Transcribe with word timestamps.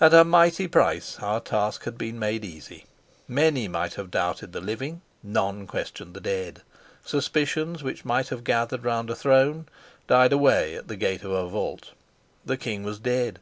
At 0.00 0.12
a 0.12 0.24
mighty 0.24 0.66
price 0.66 1.20
our 1.20 1.38
task 1.38 1.84
had 1.84 1.96
been 1.96 2.18
made 2.18 2.44
easy; 2.44 2.86
many 3.28 3.68
might 3.68 3.94
have 3.94 4.10
doubted 4.10 4.52
the 4.52 4.60
living, 4.60 5.02
none 5.22 5.68
questioned 5.68 6.14
the 6.14 6.20
dead; 6.20 6.62
suspicions 7.04 7.84
which 7.84 8.04
might 8.04 8.30
have 8.30 8.42
gathered 8.42 8.82
round 8.82 9.08
a 9.08 9.14
throne 9.14 9.68
died 10.08 10.32
away 10.32 10.74
at 10.74 10.88
the 10.88 10.96
gate 10.96 11.22
of 11.22 11.30
a 11.30 11.46
vault. 11.46 11.92
The 12.44 12.56
king 12.56 12.82
was 12.82 12.98
dead. 12.98 13.38